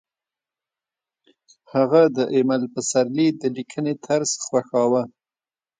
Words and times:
هغې 1.73 2.03
د 2.17 2.17
ایمل 2.35 2.61
پسرلي 2.73 3.27
د 3.41 3.43
لیکنې 3.55 3.93
طرز 4.05 4.31
خوښاوه 4.45 5.03